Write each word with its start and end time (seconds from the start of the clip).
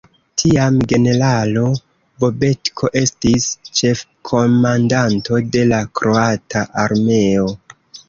Tiam 0.43 0.77
generalo 0.93 1.65
Bobetko 2.25 2.91
estis 3.03 3.47
ĉefkomandanto 3.81 5.43
de 5.55 5.71
la 5.71 5.85
kroata 6.03 6.69
armeo. 6.89 7.51